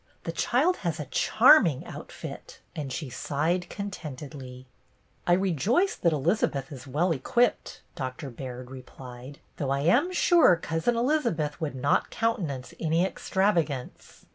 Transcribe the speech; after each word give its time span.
The 0.23 0.31
child 0.31 0.77
has 0.77 0.99
a 0.99 1.05
charm 1.05 1.67
ing 1.67 1.85
outfit;" 1.85 2.59
and 2.75 2.91
she 2.91 3.11
sighed 3.11 3.69
contentedly. 3.69 4.65
DEAR 5.27 5.35
OLD 5.35 5.37
MISS 5.37 5.37
JANE 5.37 5.37
35" 5.37 5.37
I 5.37 5.41
rejoice 5.79 5.95
that 5.97 6.11
Elizabeth 6.11 6.71
is 6.71 6.87
well 6.87 7.11
equipped," 7.11 7.81
Doctor 7.93 8.31
Baird 8.31 8.71
replied; 8.71 9.37
"though 9.57 9.69
I 9.69 9.81
am 9.81 10.11
sure 10.11 10.55
Cousin 10.55 10.95
Elizabeth 10.95 11.61
would 11.61 11.75
not 11.75 12.09
countenance 12.09 12.73
any 12.79 13.05
extravagance. 13.05 14.25